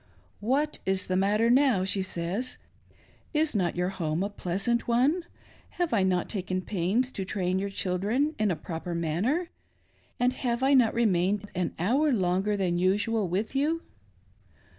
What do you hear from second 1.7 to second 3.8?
"i" she says;" Is not